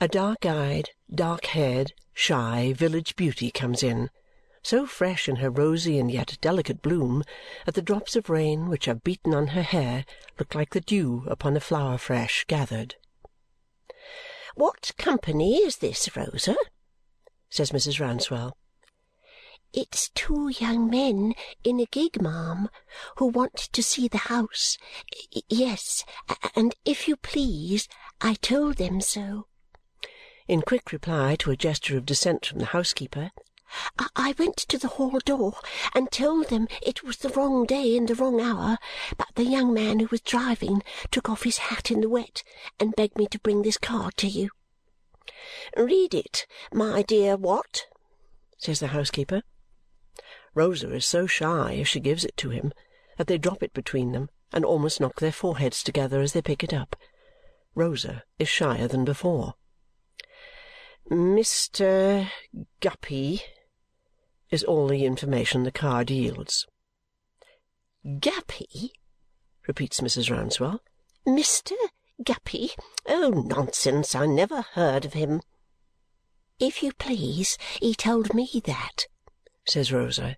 [0.00, 4.10] A dark eyed, dark haired, shy village beauty comes in,
[4.62, 7.24] so fresh in her rosy and yet delicate bloom
[7.66, 10.04] that the drops of rain which have beaten on her hair
[10.38, 12.94] look like the dew upon a flower fresh gathered.
[14.54, 16.56] "What company is this, Rosa?"
[17.50, 17.98] says Mrs.
[17.98, 18.56] Rouncewell.
[19.72, 21.34] "It's two young men
[21.64, 22.68] in a gig, ma'am,
[23.16, 24.78] who want to see the house.
[25.48, 26.04] Yes,
[26.54, 27.88] and if you please,
[28.20, 29.47] I told them so."
[30.48, 33.32] In quick reply to a gesture of dissent from the housekeeper,
[34.16, 35.60] I went to the hall door
[35.94, 38.78] and told them it was the wrong day and the wrong hour,
[39.18, 42.42] but the young man who was driving took off his hat in the wet
[42.80, 44.48] and begged me to bring this card to you.
[45.76, 47.84] "Read it, my dear Watt,"
[48.56, 49.42] says the housekeeper.
[50.54, 52.72] Rosa is so shy as she gives it to him
[53.18, 56.64] that they drop it between them and almost knock their foreheads together as they pick
[56.64, 56.96] it up.
[57.74, 59.56] Rosa is shyer than before.
[61.10, 62.30] "Mr.
[62.80, 63.42] Guppy,"
[64.50, 66.66] is all the information the card yields.
[68.20, 68.92] "Guppy?"
[69.66, 70.30] repeats Mrs.
[70.30, 70.80] Rouncewell.
[71.26, 71.72] "Mr.
[72.22, 72.72] Guppy?
[73.06, 74.14] Oh, nonsense!
[74.14, 75.40] I never heard of him."
[76.58, 79.06] "If you please, he told me that,"
[79.66, 80.36] says Rosa.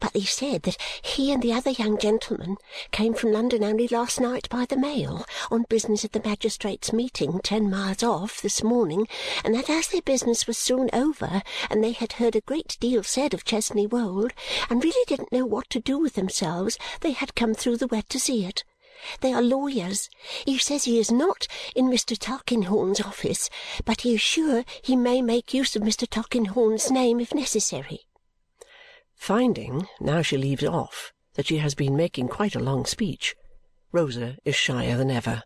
[0.00, 2.56] "But he said that he and the other young gentleman
[2.92, 7.40] came from London only last night by the mail, on business at the magistrates' meeting
[7.40, 9.06] ten miles off, this morning,
[9.44, 13.02] and that as their business was soon over and they had heard a great deal
[13.02, 14.32] said of Chesney Wold
[14.70, 18.08] and really didn't know what to do with themselves, they had come through the wet
[18.08, 18.64] to see it.
[19.20, 20.08] They are lawyers.
[20.46, 22.16] He says he is not in Mr.
[22.18, 23.50] Tulkinghorn's office,
[23.84, 26.08] but he is sure he may make use of Mr.
[26.08, 28.06] Tulkinghorn's name if necessary."
[29.16, 33.34] Finding, now she leaves off, that she has been making quite a long speech,
[33.90, 35.42] Rosa is shyer than ever.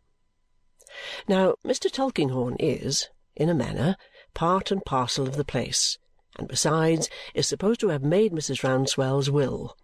[1.26, 1.90] Now, Mr.
[1.90, 3.96] Tulkinghorn is, in a manner,
[4.34, 5.98] part and parcel of the place,
[6.36, 8.62] and besides is supposed to have made Mrs.
[8.62, 9.76] Rouncewell's will.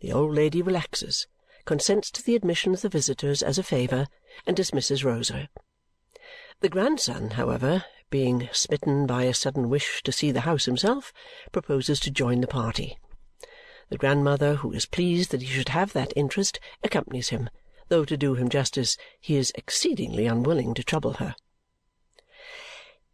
[0.00, 1.26] The old lady relaxes
[1.64, 4.06] consents to the admission of the visitors as a favour,
[4.46, 5.48] and dismisses Rosa.
[6.60, 11.12] The grandson, however, being smitten by a sudden wish to see the house himself,
[11.52, 12.98] proposes to join the party.
[13.90, 17.50] The grandmother, who is pleased that he should have that interest, accompanies him,
[17.88, 21.36] though to do him justice he is exceedingly unwilling to trouble her.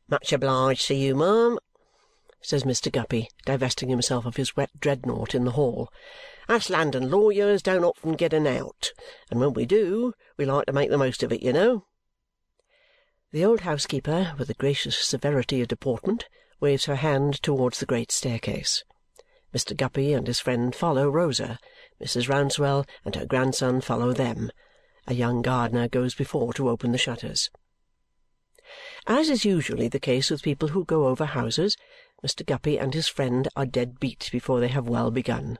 [0.06, 1.58] "Much obliged to you, ma'am,"
[2.40, 2.90] says Mr.
[2.90, 5.92] Guppy, divesting himself of his wet dreadnought in the hall.
[6.48, 8.92] Us London lawyers don't often get an out,
[9.28, 11.86] and when we do, we like to make the most of it, you know."
[13.32, 16.28] The old housekeeper, with a gracious severity of deportment,
[16.60, 18.84] waves her hand towards the great staircase.
[19.54, 19.76] Mr.
[19.76, 21.58] Guppy and his friend follow Rosa.
[22.00, 22.28] Mrs.
[22.28, 24.50] Rouncewell and her grandson follow them.
[25.06, 27.50] A young gardener goes before to open the shutters.
[29.06, 31.76] As is usually the case with people who go over houses,
[32.24, 32.46] Mr.
[32.46, 35.58] Guppy and his friend are dead beat before they have well begun.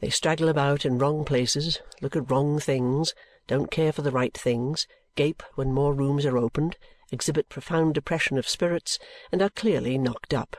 [0.00, 3.14] They straggle about in wrong places, look at wrong things,
[3.46, 6.76] don't care for the right things, gape when more rooms are opened,
[7.12, 8.98] exhibit profound depression of spirits,
[9.30, 10.56] and are clearly knocked up.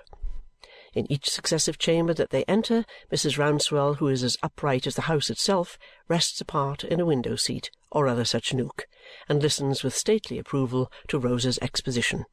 [0.97, 3.37] In each successive chamber that they enter, Mrs.
[3.37, 5.77] Rouncewell, who is as upright as the house itself,
[6.07, 8.87] rests apart in a window-seat or other such nook
[9.29, 12.25] and listens with stately approval to Rosa's exposition.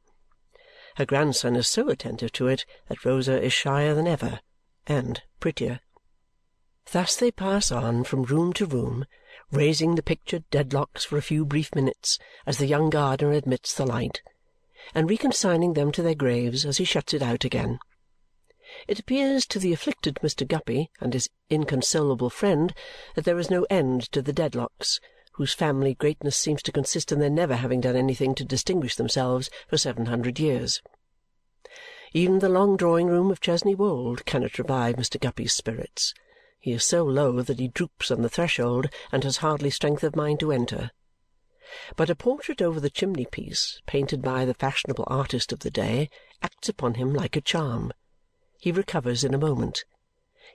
[0.95, 4.39] Her grandson is so attentive to it that Rosa is shyer than ever,
[4.87, 5.79] and prettier.
[6.91, 9.05] Thus they pass on from room to room,
[9.51, 13.85] raising the pictured Dedlocks for a few brief minutes as the young gardener admits the
[13.85, 14.23] light,
[14.95, 17.77] and reconsigning them to their graves as he shuts it out again.
[18.87, 20.47] It appears to the afflicted Mr.
[20.47, 22.73] Guppy and his inconsolable friend
[23.15, 24.99] that there is no end to the Dedlocks,
[25.33, 29.49] whose family greatness seems to consist in their never having done anything to distinguish themselves
[29.67, 30.81] for seven hundred years.
[32.13, 35.19] Even the long drawing-room of Chesney Wold cannot revive Mr.
[35.19, 36.13] Guppy's spirits
[36.65, 40.15] he is so low that he droops on the threshold and has hardly strength of
[40.15, 40.89] mind to enter.
[41.95, 46.09] But a portrait over the chimney-piece, painted by the fashionable artist of the day,
[46.41, 47.93] acts upon him like a charm.
[48.65, 49.85] He recovers in a moment.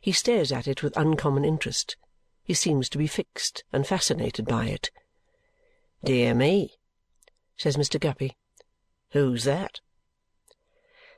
[0.00, 1.96] He stares at it with uncommon interest.
[2.42, 4.90] He seems to be fixed and fascinated by it.
[6.02, 6.76] "Dear me!"
[7.56, 8.00] says Mr.
[8.00, 8.36] Guppy.
[9.10, 9.80] "Who's that?"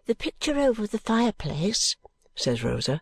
[0.04, 1.96] "The picture over the fireplace,"
[2.34, 3.00] says Rosa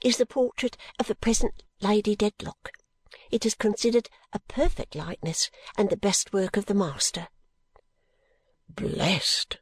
[0.00, 2.70] is the portrait of the present Lady Dedlock.
[3.32, 7.26] It is considered a perfect likeness and the best work of the master."
[8.68, 9.58] "Blest,"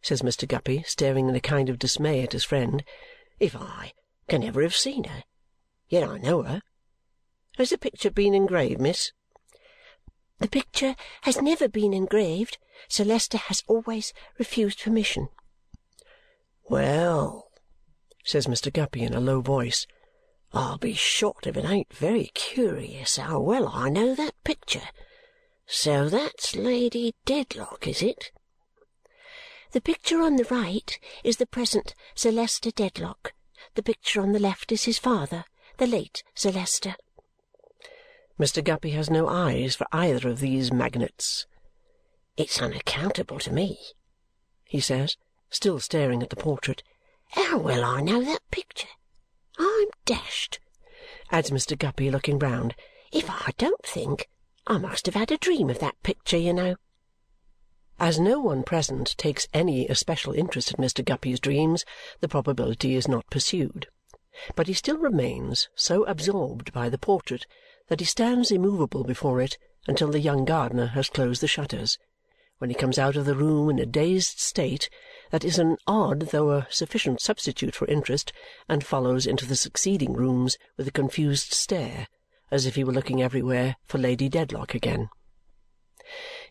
[0.00, 0.46] says Mr.
[0.46, 2.84] Guppy, staring in a kind of dismay at his friend,
[3.40, 3.92] "if I
[4.28, 5.24] can ever have seen her!
[5.88, 6.62] Yet I know her.
[7.56, 9.12] Has the picture been engraved, miss?"
[10.38, 12.58] The picture has never been engraved.
[12.88, 15.30] Sir Leicester has always refused permission.
[16.68, 17.50] Well,
[18.24, 18.72] says Mr.
[18.72, 19.86] Guppy in a low voice,
[20.52, 24.90] I'll be shot if it ain't very curious how well I know that picture.
[25.66, 28.30] So that's Lady Dedlock, is it?
[29.72, 33.34] The picture on the right is the present Sir Leicester Dedlock.
[33.74, 35.44] The picture on the left is his father,
[35.76, 36.94] the late Sir Leicester.
[38.40, 38.64] Mr.
[38.64, 41.46] Guppy has no eyes for either of these magnates.
[42.38, 43.78] It's unaccountable to me,
[44.64, 45.16] he says,
[45.50, 46.82] still staring at the portrait.
[47.32, 48.88] How well I know that picture!
[49.58, 50.60] I'm dashed,
[51.30, 51.76] adds Mr.
[51.76, 52.74] Guppy, looking round,
[53.12, 54.30] if I don't think
[54.66, 56.76] I must have had a dream of that picture, you know.
[58.00, 61.04] As no one present takes any especial interest in Mr.
[61.04, 61.84] Guppy's dreams,
[62.20, 63.88] the probability is not pursued.
[64.54, 67.44] But he still remains so absorbed by the portrait
[67.88, 69.58] that he stands immovable before it
[69.88, 71.98] until the young gardener has closed the shutters,
[72.58, 74.88] when he comes out of the room in a dazed state
[75.32, 78.32] that is an odd though a sufficient substitute for interest
[78.68, 82.06] and follows into the succeeding rooms with a confused stare,
[82.52, 85.08] as if he were looking everywhere for Lady Dedlock again.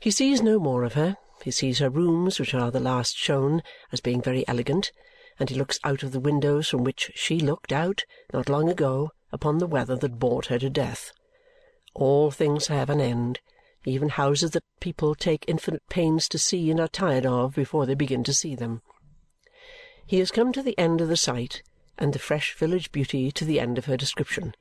[0.02, 3.62] He sees no more of her he sees her rooms, which are the last shown,
[3.92, 4.92] as being very elegant,
[5.39, 8.04] and he looks out of the windows from which she looked out,
[8.34, 11.12] not long ago, upon the weather that bored her to death.
[11.94, 13.39] All things have an end,
[13.86, 17.95] even houses that people take infinite pains to see and are tired of before they
[17.95, 18.81] begin to see them.
[20.06, 21.63] He has come to the end of the sight,
[21.98, 24.56] and the fresh village beauty to the end of her description,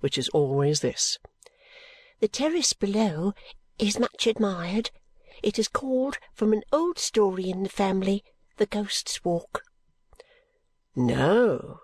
[0.00, 1.18] which is always this.
[2.20, 3.32] The terrace below
[3.78, 4.90] is much admired
[5.42, 8.24] it is called from an old story in the family,
[8.56, 9.62] the Ghost's Walk.
[10.96, 11.80] No,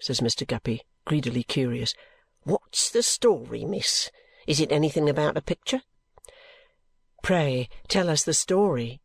[0.00, 0.46] says Mr.
[0.46, 1.94] Guppy, greedily curious.
[2.42, 4.10] What's the story, miss?
[4.46, 5.82] Is it anything about a picture?
[7.22, 9.00] Pray tell us the story,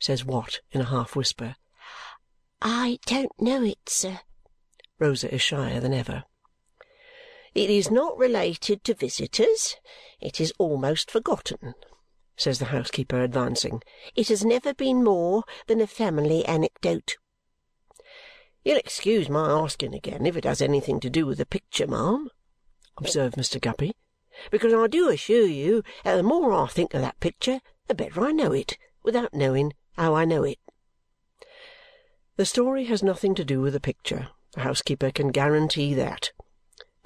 [0.00, 1.56] says Watt in a half whisper.
[2.60, 4.20] I don't know it, sir.
[4.98, 6.24] Rosa is shyer than ever.
[7.54, 9.76] It is not related to visitors.
[10.20, 11.74] It is almost forgotten
[12.36, 13.82] says the housekeeper, advancing.
[14.14, 17.16] "It has never been more than a family anecdote."
[18.62, 22.28] "You'll excuse my asking again if it has anything to do with the picture, ma'am,"
[22.98, 23.60] observed Mr.
[23.60, 23.94] Guppy,
[24.50, 28.20] "because I do assure you that the more I think of that picture, the better
[28.20, 30.58] I know it, without knowing how I know it."
[32.36, 36.32] The story has nothing to do with the picture, the housekeeper can guarantee that.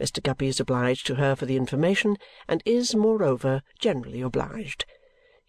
[0.01, 0.21] Mr.
[0.21, 2.17] Guppy is obliged to her for the information
[2.49, 4.87] and is, moreover, generally obliged.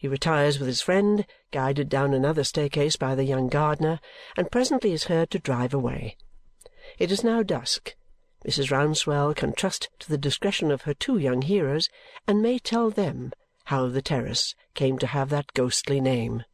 [0.01, 3.99] He retires with his friend, guided down another staircase by the young gardener,
[4.35, 6.17] and presently is heard to drive away.
[6.97, 7.95] It is now dusk.
[8.43, 8.71] Mrs.
[8.71, 11.87] Rouncewell can trust to the discretion of her two young hearers
[12.27, 13.31] and may tell them
[13.65, 16.45] how the terrace came to have that ghostly name.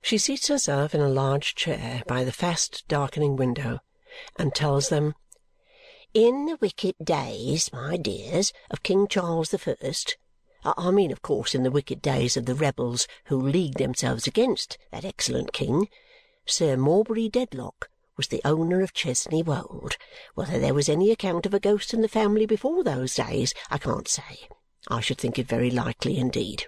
[0.00, 3.80] She seats herself in a large chair by the fast darkening window
[4.38, 5.16] and tells them,
[6.14, 10.16] "In the wicked days, my dears, of King Charles the First,
[10.64, 14.78] I mean, of course, in the wicked days of the rebels who leagued themselves against
[14.92, 15.88] that excellent king,
[16.46, 19.96] Sir Morbury Dedlock was the owner of Chesney Wold.
[20.36, 23.78] Whether there was any account of a ghost in the family before those days, I
[23.78, 24.48] can't say.
[24.86, 26.66] I should think it very likely indeed.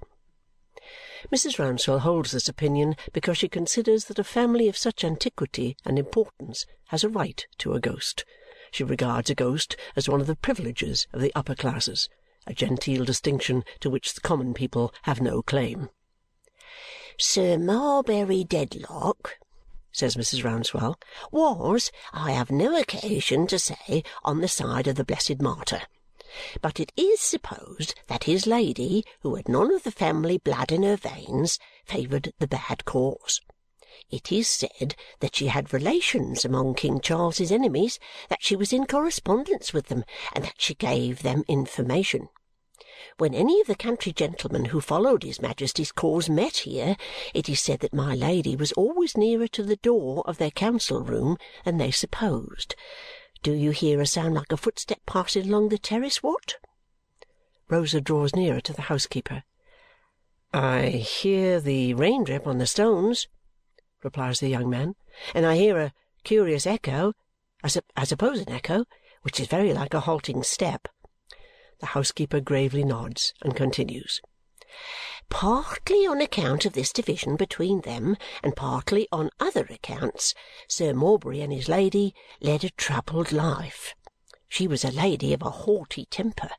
[1.32, 1.58] Mrs.
[1.58, 6.66] Rouncewell holds this opinion because she considers that a family of such antiquity and importance
[6.88, 8.24] has a right to a ghost.
[8.72, 12.08] She regards a ghost as one of the privileges of the upper classes
[12.46, 15.88] a genteel distinction to which the common people have no claim.
[17.18, 19.38] Sir Morbury Dedlock,
[19.92, 20.42] says Mrs.
[20.42, 20.96] Rouncewell,
[21.30, 25.82] was, I have no occasion to say, on the side of the blessed martyr.
[26.60, 30.82] But it is supposed that his lady, who had none of the family blood in
[30.82, 33.40] her veins, favoured the bad cause.
[34.10, 37.98] It is said that she had relations among King Charles's enemies,
[38.28, 42.28] that she was in correspondence with them, and that she gave them information.
[43.18, 46.96] When any of the country gentlemen who followed his Majesty's cause met here,
[47.32, 51.36] it is said that my Lady was always nearer to the door of their council-room
[51.64, 52.74] than they supposed.
[53.42, 56.56] Do you hear a sound like a footstep passing along the terrace, Watt?
[57.68, 59.44] Rosa draws nearer to the housekeeper.
[60.52, 63.28] I hear the rain-drip on the stones
[64.04, 64.94] replies the young man,
[65.34, 65.92] and I hear a
[66.22, 67.14] curious echo
[67.64, 68.84] I, su- I suppose an echo
[69.22, 70.86] which is very like a halting step.
[71.80, 74.20] The housekeeper gravely nods and continues.
[75.30, 80.34] Partly on account of this division between them, and partly on other accounts,
[80.68, 83.94] Sir Morbury and his lady led a troubled life.
[84.46, 86.50] She was a lady of a haughty temper.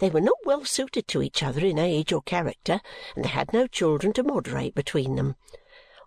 [0.00, 2.80] They were not well suited to each other in age or character,
[3.14, 5.36] and they had no children to moderate between them.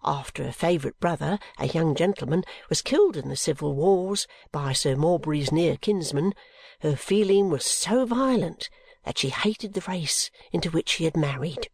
[0.04, 4.96] After a favourite brother, a young gentleman, was killed in the civil wars by Sir
[4.96, 6.34] Morbury's near kinsman,
[6.80, 8.70] her feeling was so violent
[9.06, 11.70] that she hated the race into which she had married.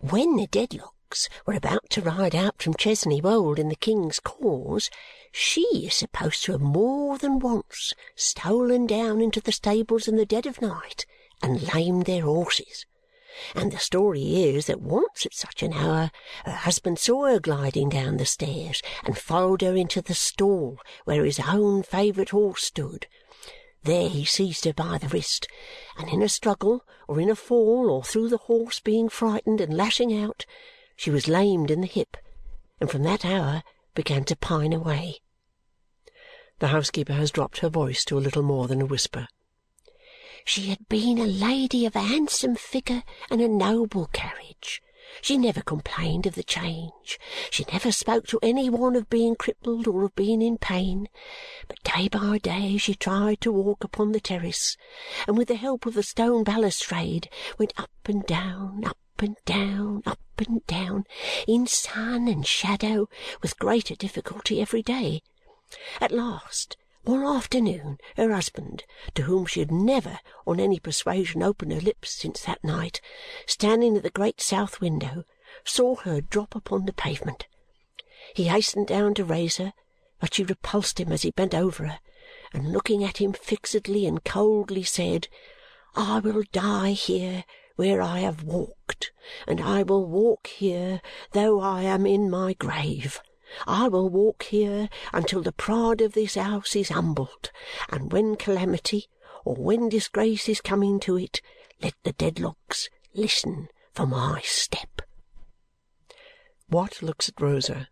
[0.00, 4.90] When the Dedlocks were about to ride out from Chesney Wold in the king's cause,
[5.32, 10.26] she is supposed to have more than once stolen down into the stables in the
[10.26, 11.06] dead of night
[11.42, 12.84] and lamed their horses.
[13.54, 16.10] And the story is that once at such an hour
[16.44, 21.24] her husband saw her gliding down the stairs and followed her into the stall where
[21.24, 23.06] his own favourite horse stood.
[23.82, 25.48] There he seized her by the wrist,
[25.96, 29.74] and in a struggle, or in a fall, or through the horse being frightened and
[29.74, 30.44] lashing out,
[30.96, 32.16] she was lamed in the hip,
[32.78, 33.62] and from that hour
[33.94, 35.20] began to pine away.
[36.58, 39.28] The housekeeper has dropped her voice to a little more than a whisper.
[40.44, 44.82] She had been a lady of a handsome figure and a noble carriage.
[45.20, 47.18] She never complained of the change.
[47.50, 51.08] She never spoke to any one of being crippled or of being in pain.
[51.66, 54.76] But day by day she tried to walk upon the terrace,
[55.26, 57.28] and with the help of the stone balustrade
[57.58, 61.04] went up and down, up and down, up and down,
[61.46, 63.08] in sun and shadow,
[63.42, 65.22] with greater difficulty every day.
[66.00, 71.72] At last, one afternoon, her husband, to whom she had never on any persuasion opened
[71.72, 73.00] her lips since that night,
[73.46, 75.24] standing at the great south window,
[75.64, 77.46] saw her drop upon the pavement.
[78.34, 79.72] He hastened down to raise her,
[80.20, 82.00] but she repulsed him as he bent over her,
[82.52, 85.28] and looking at him fixedly and coldly said,
[85.96, 87.44] I will die here
[87.76, 89.10] where I have walked,
[89.48, 91.00] and I will walk here
[91.32, 93.20] though I am in my grave.
[93.66, 97.50] I will walk here until the pride of this house is humbled,
[97.88, 99.08] and when calamity
[99.44, 101.40] or when disgrace is coming to it,
[101.82, 105.02] let the Dedlocks listen for my step.
[106.68, 107.88] Watt looks at Rosa.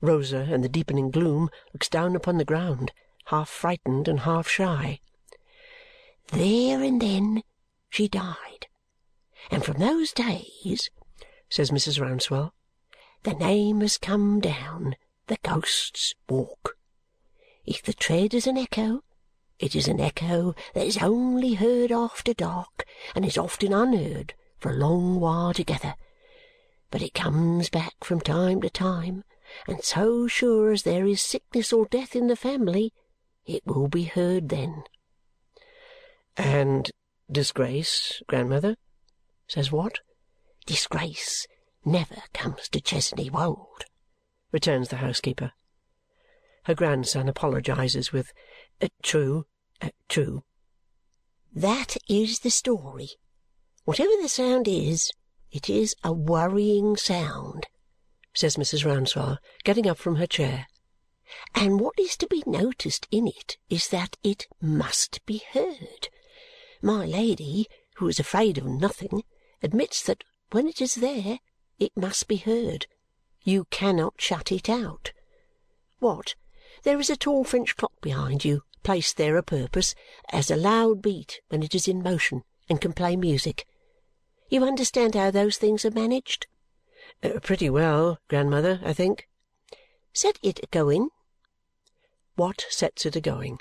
[0.00, 2.92] Rosa, in the deepening gloom, looks down upon the ground,
[3.26, 5.00] half frightened and half shy.
[6.28, 7.42] There and then
[7.88, 8.66] she died,
[9.50, 10.90] and from those days,
[11.48, 12.00] says Mrs.
[12.00, 12.52] Rouncewell,
[13.24, 14.96] the name has come down,
[15.28, 16.76] the Ghost's Walk.
[17.64, 19.02] If the tread is an echo,
[19.58, 24.72] it is an echo that is only heard after dark and is often unheard for
[24.72, 25.94] a long while together.
[26.90, 29.24] But it comes back from time to time,
[29.66, 32.92] and so sure as there is sickness or death in the family,
[33.46, 34.84] it will be heard then.
[36.36, 36.90] And
[37.32, 38.76] disgrace, grandmother?
[39.48, 40.00] says Watt.
[40.66, 41.46] Disgrace
[41.84, 43.84] never comes to Chesney Wold,
[44.52, 45.52] returns the housekeeper.
[46.64, 48.32] Her grandson apologizes with,
[48.80, 49.46] uh, True,
[49.82, 50.44] uh, true.
[51.52, 53.10] That is the story.
[53.84, 55.10] Whatever the sound is,
[55.50, 57.66] it is a worrying sound,
[58.32, 58.84] says Mrs.
[58.84, 60.66] Rouncewell, getting up from her chair.
[61.54, 66.08] And what is to be noticed in it is that it must be heard.
[66.82, 69.22] My Lady, who is afraid of nothing,
[69.62, 71.38] admits that when it is there,
[71.78, 72.86] it must be heard.
[73.42, 75.12] You cannot shut it out.
[75.98, 76.34] What!
[76.82, 79.94] There is a tall French clock behind you, placed there a purpose,
[80.30, 83.66] as a loud beat when it is in motion and can play music.
[84.48, 86.46] You understand how those things are managed?
[87.22, 89.28] Uh, pretty well, grandmother, I think.
[90.12, 91.08] Set it a going.
[92.36, 93.60] Watt sets it a going,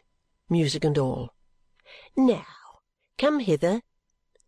[0.49, 1.33] music and all.
[2.15, 2.45] Now,
[3.17, 3.81] come hither,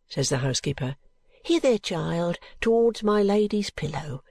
[0.07, 0.97] says the housekeeper.
[1.45, 4.23] Hither, child, towards my Lady's pillow.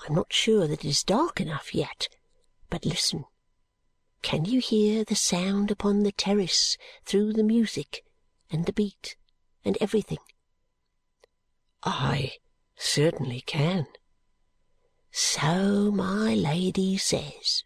[0.00, 2.08] I am not sure that it is dark enough yet,
[2.70, 3.24] but listen.
[4.22, 8.04] Can you hear the sound upon the terrace through the music,
[8.48, 9.16] and the beat,
[9.64, 10.20] and everything?
[11.82, 12.34] I
[12.76, 13.88] certainly can.
[15.10, 17.64] So my Lady says.